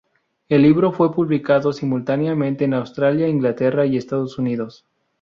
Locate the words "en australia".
2.65-3.27